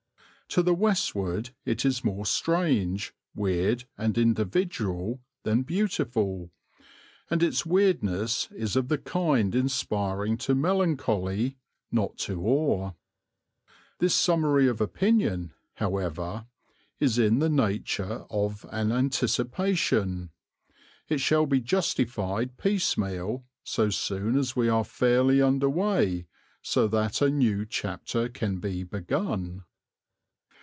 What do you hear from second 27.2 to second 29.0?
a new chapter can be